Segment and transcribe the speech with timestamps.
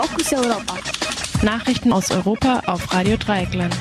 [0.00, 0.78] Fokus Europa.
[1.42, 3.76] Nachrichten aus Europa auf Radio Dreieckland.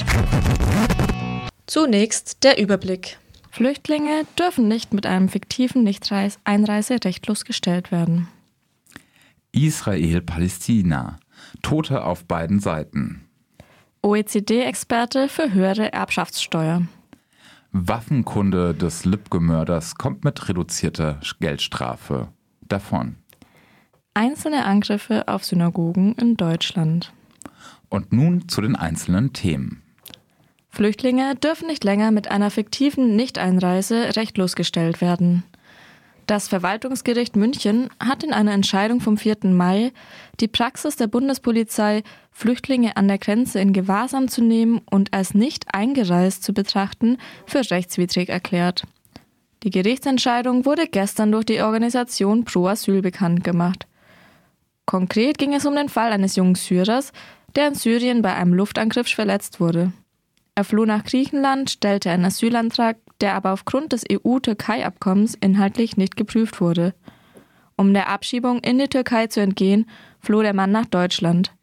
[1.65, 3.17] Zunächst der Überblick.
[3.51, 8.27] Flüchtlinge dürfen nicht mit einem fiktiven Nichteinreise rechtlos gestellt werden.
[9.53, 11.19] Israel-Palästina.
[11.61, 13.23] Tote auf beiden Seiten.
[14.01, 16.81] OECD-Experte für höhere Erbschaftssteuer.
[17.71, 22.27] Waffenkunde des Lübcke-Mörders kommt mit reduzierter Geldstrafe
[22.67, 23.15] davon.
[24.19, 27.13] Einzelne Angriffe auf Synagogen in Deutschland.
[27.87, 29.81] Und nun zu den einzelnen Themen.
[30.67, 35.43] Flüchtlinge dürfen nicht länger mit einer fiktiven Nichteinreise rechtlos gestellt werden.
[36.27, 39.37] Das Verwaltungsgericht München hat in einer Entscheidung vom 4.
[39.43, 39.93] Mai
[40.41, 45.73] die Praxis der Bundespolizei, Flüchtlinge an der Grenze in Gewahrsam zu nehmen und als nicht
[45.73, 48.83] eingereist zu betrachten, für rechtswidrig erklärt.
[49.63, 53.85] Die Gerichtsentscheidung wurde gestern durch die Organisation Pro Asyl bekannt gemacht.
[54.89, 57.11] Konkret ging es um den Fall eines jungen Syrers,
[57.55, 59.93] der in Syrien bei einem Luftangriff verletzt wurde.
[60.55, 66.59] Er floh nach Griechenland, stellte einen Asylantrag, der aber aufgrund des EU-Türkei-Abkommens inhaltlich nicht geprüft
[66.59, 66.95] wurde.
[67.75, 69.87] Um der Abschiebung in die Türkei zu entgehen,
[70.21, 71.53] floh der Mann nach Deutschland.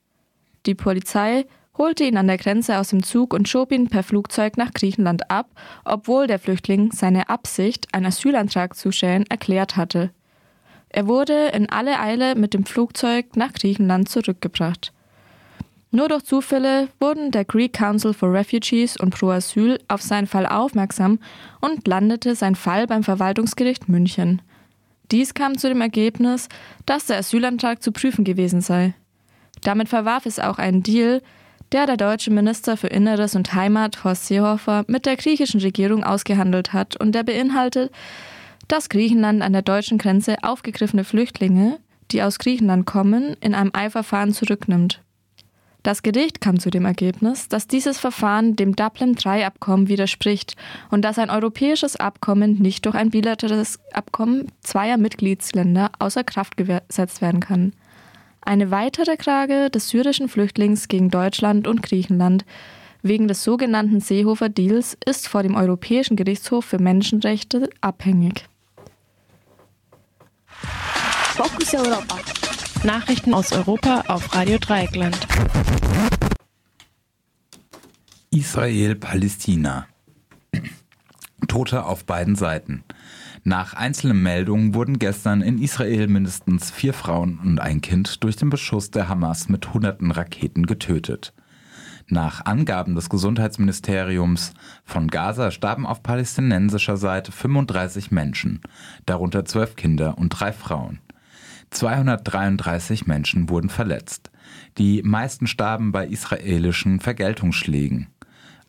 [0.65, 1.47] Die Polizei
[1.77, 5.33] holte ihn an der Grenze aus dem Zug und schob ihn per Flugzeug nach Griechenland
[5.33, 5.51] ab,
[5.85, 10.13] obwohl der Flüchtling seine Absicht, einen Asylantrag zu stellen, erklärt hatte.
[10.97, 14.95] Er wurde in alle Eile mit dem Flugzeug nach Griechenland zurückgebracht.
[15.91, 20.47] Nur durch Zufälle wurden der Greek Council for Refugees und Pro Asyl auf seinen Fall
[20.47, 21.19] aufmerksam
[21.61, 24.41] und landete sein Fall beim Verwaltungsgericht München.
[25.11, 26.49] Dies kam zu dem Ergebnis,
[26.87, 28.95] dass der Asylantrag zu prüfen gewesen sei.
[29.61, 31.21] Damit verwarf es auch einen Deal,
[31.73, 36.73] der der deutsche Minister für Inneres und Heimat Horst Seehofer mit der griechischen Regierung ausgehandelt
[36.73, 37.93] hat und der beinhaltet,
[38.69, 41.79] dass Griechenland an der deutschen Grenze aufgegriffene Flüchtlinge,
[42.11, 45.03] die aus Griechenland kommen, in einem Eilverfahren zurücknimmt.
[45.87, 50.57] Das Gericht kam zu dem Ergebnis, dass dieses Verfahren dem Dublin-III-Abkommen widerspricht
[50.91, 57.23] und dass ein europäisches Abkommen nicht durch ein bilaterales Abkommen zweier Mitgliedsländer außer Kraft gesetzt
[57.23, 57.73] werden kann.
[58.41, 62.45] Eine weitere Klage des syrischen Flüchtlings gegen Deutschland und Griechenland
[63.03, 68.49] wegen des sogenannten Seehofer Deals ist vor dem Europäischen Gerichtshof für Menschenrechte abhängig.
[71.37, 72.17] Fokus Europa.
[72.83, 75.19] Nachrichten aus Europa auf Radio Dreieckland.
[78.31, 79.87] Israel-Palästina.
[81.47, 82.85] Tote auf beiden Seiten.
[83.45, 88.49] Nach einzelnen Meldungen wurden gestern in Israel mindestens vier Frauen und ein Kind durch den
[88.49, 91.35] Beschuss der Hamas mit hunderten Raketen getötet.
[92.09, 94.55] Nach Angaben des Gesundheitsministeriums
[94.87, 98.63] von Gaza starben auf palästinensischer Seite 35 Menschen,
[99.05, 101.01] darunter zwölf Kinder und drei Frauen.
[101.71, 104.31] 233 Menschen wurden verletzt.
[104.79, 108.09] Die meisten starben bei israelischen Vergeltungsschlägen.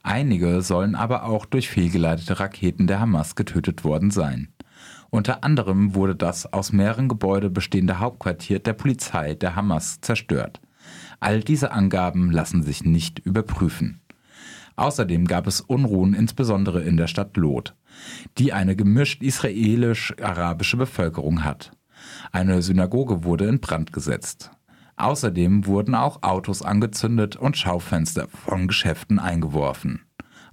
[0.04, 4.50] Einige sollen aber auch durch fehlgeleitete Raketen der Hamas getötet worden sein.
[5.10, 10.60] Unter anderem wurde das aus mehreren Gebäuden bestehende Hauptquartier der Polizei der Hamas zerstört.
[11.20, 14.02] All diese Angaben lassen sich nicht überprüfen.
[14.76, 17.74] Außerdem gab es Unruhen insbesondere in der Stadt Lot,
[18.38, 21.72] die eine gemischt israelisch-arabische Bevölkerung hat.
[22.32, 24.52] Eine Synagoge wurde in Brand gesetzt.
[24.96, 30.02] Außerdem wurden auch Autos angezündet und Schaufenster von Geschäften eingeworfen.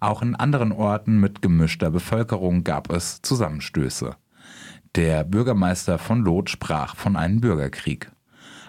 [0.01, 4.17] Auch in anderen Orten mit gemischter Bevölkerung gab es Zusammenstöße.
[4.95, 8.11] Der Bürgermeister von Lot sprach von einem Bürgerkrieg.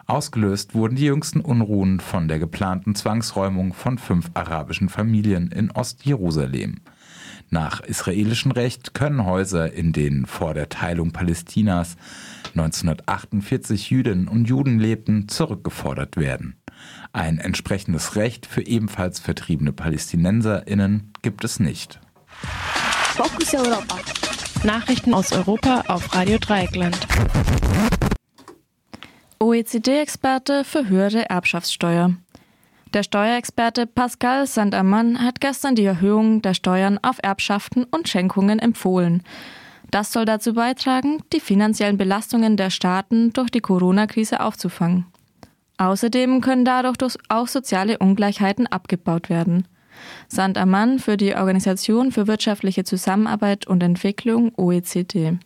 [0.07, 6.81] Ausgelöst wurden die jüngsten Unruhen von der geplanten Zwangsräumung von fünf arabischen Familien in Ostjerusalem.
[7.49, 11.95] Nach israelischem Recht können Häuser, in denen vor der Teilung Palästinas
[12.49, 16.55] 1948 Jüdinnen und Juden lebten, zurückgefordert werden.
[17.13, 21.99] Ein entsprechendes Recht für ebenfalls vertriebene PalästinenserInnen gibt es nicht.
[23.15, 23.97] Fokus Europa.
[24.63, 26.97] Nachrichten aus Europa auf Radio Dreieckland.
[29.39, 32.15] OECD-Experte für höhere Erbschaftssteuer.
[32.95, 39.21] Der Steuerexperte Pascal Saint-Amand hat gestern die Erhöhung der Steuern auf Erbschaften und Schenkungen empfohlen.
[39.91, 45.07] Das soll dazu beitragen, die finanziellen Belastungen der Staaten durch die Corona-Krise aufzufangen.
[45.77, 49.67] Außerdem können dadurch auch soziale Ungleichheiten abgebaut werden.
[50.29, 55.37] Saint-Amand für die Organisation für wirtschaftliche Zusammenarbeit und Entwicklung OECD.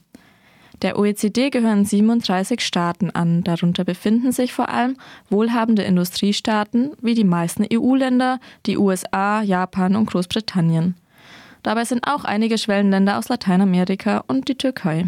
[0.81, 3.43] Der OECD gehören 37 Staaten an.
[3.43, 4.95] Darunter befinden sich vor allem
[5.29, 10.95] wohlhabende Industriestaaten wie die meisten EU-Länder, die USA, Japan und Großbritannien.
[11.63, 15.07] Dabei sind auch einige Schwellenländer aus Lateinamerika und die Türkei.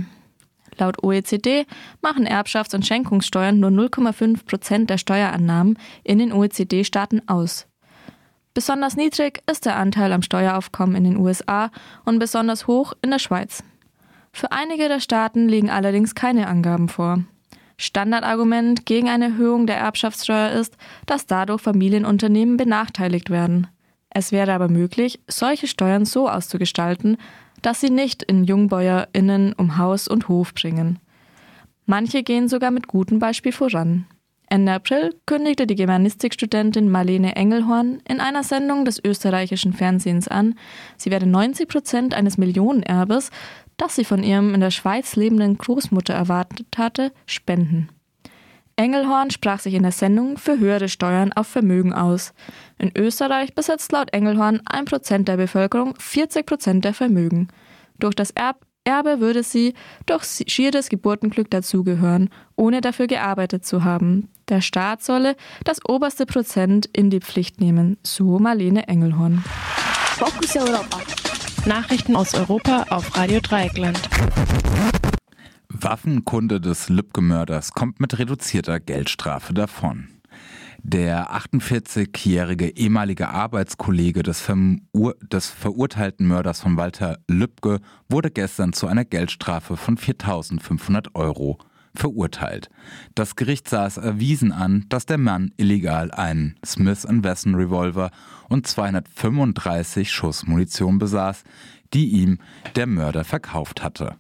[0.78, 1.66] Laut OECD
[2.02, 7.68] machen Erbschafts- und Schenkungssteuern nur 0,5 Prozent der Steuerannahmen in den OECD-Staaten aus.
[8.54, 11.72] Besonders niedrig ist der Anteil am Steueraufkommen in den USA
[12.04, 13.64] und besonders hoch in der Schweiz.
[14.34, 17.24] Für einige der Staaten liegen allerdings keine Angaben vor.
[17.78, 23.68] Standardargument gegen eine Erhöhung der Erbschaftssteuer ist, dass dadurch Familienunternehmen benachteiligt werden.
[24.10, 27.18] Es wäre aber möglich, solche Steuern so auszugestalten,
[27.62, 31.00] dass sie nicht in JungbäuerInnen um Haus und Hof bringen.
[31.86, 34.06] Manche gehen sogar mit gutem Beispiel voran.
[34.48, 40.56] Ende April kündigte die Germanistikstudentin Marlene Engelhorn in einer Sendung des österreichischen Fernsehens an,
[40.98, 43.32] sie werde 90 Prozent eines Millionenerbes,
[43.82, 47.90] das sie von ihrem in der Schweiz lebenden Großmutter erwartet hatte, spenden.
[48.76, 52.34] Engelhorn sprach sich in der Sendung für höhere Steuern auf Vermögen aus.
[52.78, 57.48] In Österreich besitzt laut Engelhorn 1% der Bevölkerung 40% der Vermögen.
[57.98, 59.74] Durch das Erb Erbe würde sie
[60.08, 64.30] durch schieres Geburtenglück dazugehören, ohne dafür gearbeitet zu haben.
[64.50, 69.44] Der Staat solle das oberste Prozent in die Pflicht nehmen, so Marlene Engelhorn.
[70.18, 71.00] Fokus Europa.
[71.66, 74.00] Nachrichten aus Europa auf Radio Dreieckland.
[75.70, 80.10] Waffenkunde des Lübcke-Mörders kommt mit reduzierter Geldstrafe davon.
[80.84, 84.50] Der 48-jährige ehemalige Arbeitskollege des,
[84.94, 87.80] des, verurteilten Mörders von Walter Lübcke
[88.10, 91.60] wurde gestern zu einer Geldstrafe von 4.500 Euro
[91.96, 92.70] verurteilt.
[93.16, 98.12] Das Gericht sah es erwiesen an, dass der Mann illegal einen Smith Wesson Revolver
[98.50, 101.44] und 235 Schuss Munition besaß,
[101.94, 102.40] die ihm
[102.76, 104.16] der Mörder verkauft hatte.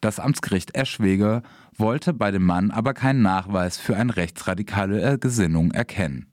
[0.00, 1.42] Das Amtsgericht Eschwege
[1.76, 6.32] wollte bei dem Mann aber keinen Nachweis für eine rechtsradikale Gesinnung erkennen.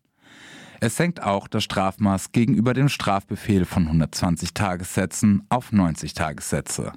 [0.80, 6.92] Es senkt auch das Strafmaß gegenüber dem Strafbefehl von 120 Tagessätzen auf 90 Tagessätze.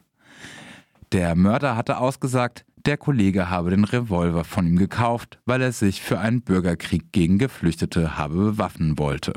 [1.13, 6.01] Der Mörder hatte ausgesagt, der Kollege habe den Revolver von ihm gekauft, weil er sich
[6.01, 9.33] für einen Bürgerkrieg gegen Geflüchtete habe bewaffnen wollte.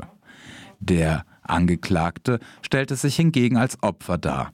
[0.78, 4.52] Der Angeklagte stellte sich hingegen als Opfer dar.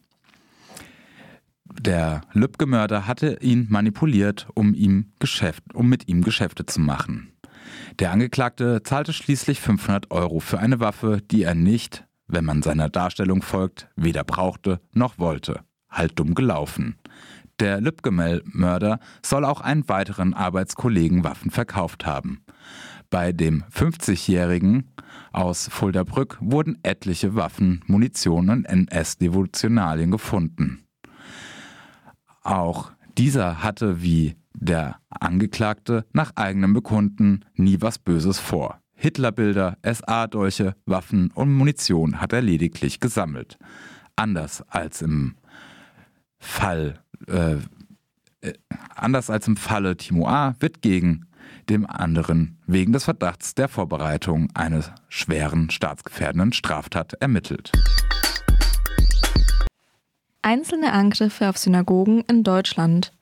[1.79, 7.33] Der Lübcke-Mörder hatte ihn manipuliert, um, ihm Geschäft, um mit ihm Geschäfte zu machen.
[7.99, 12.89] Der Angeklagte zahlte schließlich 500 Euro für eine Waffe, die er nicht, wenn man seiner
[12.89, 15.61] Darstellung folgt, weder brauchte noch wollte.
[15.91, 16.97] Halt dumm gelaufen.
[17.59, 22.45] Der Lübcke-Mörder soll auch einen weiteren Arbeitskollegen Waffen verkauft haben.
[23.09, 24.91] Bei dem 50-Jährigen
[25.33, 30.85] aus Fuldabrück wurden etliche Waffen, Munition und NS-Devotionalien gefunden.
[32.43, 38.81] Auch dieser hatte wie der Angeklagte nach eigenem Bekunden nie was Böses vor.
[38.95, 43.59] Hitlerbilder, SA-Dolche, Waffen und Munition hat er lediglich gesammelt.
[44.17, 45.37] Anders als im
[46.39, 47.57] Fall äh,
[48.41, 48.53] äh,
[48.95, 50.55] anders als im Falle Timo A.
[50.61, 51.27] wird gegen
[51.69, 57.73] dem anderen wegen des Verdachts der Vorbereitung einer schweren staatsgefährdenden Straftat ermittelt.
[60.43, 63.13] Einzelne Angriffe auf Synagogen in Deutschland.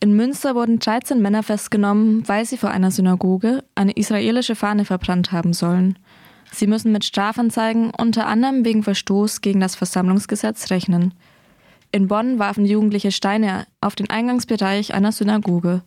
[0.00, 5.32] In Münster wurden 13 Männer festgenommen, weil sie vor einer Synagoge eine israelische Fahne verbrannt
[5.32, 5.98] haben sollen.
[6.52, 11.12] Sie müssen mit Strafanzeigen unter anderem wegen Verstoß gegen das Versammlungsgesetz rechnen.
[11.90, 15.82] In Bonn warfen Jugendliche Steine auf den Eingangsbereich einer Synagoge.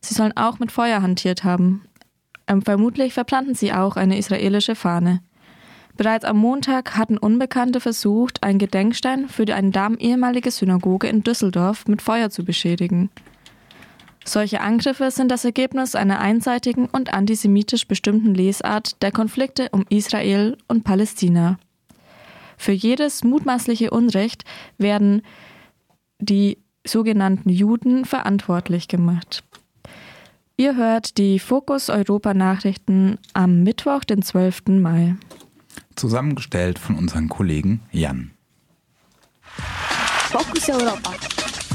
[0.00, 1.84] Sie sollen auch mit Feuer hantiert haben.
[2.46, 5.20] Ähm, vermutlich verbrannten sie auch eine israelische Fahne.
[5.96, 12.02] Bereits am Montag hatten Unbekannte versucht, einen Gedenkstein für eine ehemalige Synagoge in Düsseldorf mit
[12.02, 13.10] Feuer zu beschädigen.
[14.24, 20.56] Solche Angriffe sind das Ergebnis einer einseitigen und antisemitisch bestimmten Lesart der Konflikte um Israel
[20.68, 21.58] und Palästina.
[22.58, 24.44] Für jedes mutmaßliche Unrecht
[24.76, 25.22] werden
[26.18, 29.44] die sogenannten Juden verantwortlich gemacht.
[30.56, 34.80] Ihr hört die Fokus Europa Nachrichten am Mittwoch, den 12.
[34.80, 35.14] Mai
[35.98, 38.30] zusammengestellt von unseren Kollegen Jan.
[40.30, 41.12] Fokus Europa.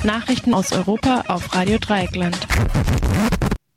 [0.04, 2.38] Nachrichten aus Europa auf Radio Dreieckland.